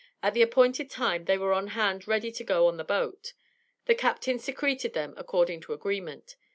[0.23, 3.33] At the appointed time they were on hand ready to go on the boat;
[3.85, 6.37] the captain secreted them, according to agreement.